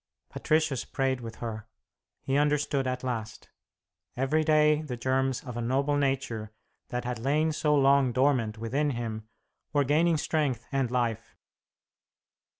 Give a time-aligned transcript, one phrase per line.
[0.31, 1.67] Patricius prayed with her;
[2.23, 3.49] he understood at last.
[4.17, 6.51] Every day the germs of a noble nature
[6.87, 9.27] that had lain so long dormant within him
[9.73, 11.35] were gaining strength and life.